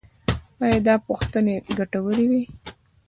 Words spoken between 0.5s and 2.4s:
ایا دا پوښتنې ګټورې